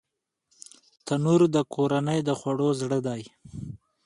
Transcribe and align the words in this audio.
تنور 1.05 1.41
د 1.55 1.57
کورنۍ 1.73 2.19
د 2.27 2.29
خوړو 2.39 2.67
زړه 2.81 2.99
دی 3.07 3.21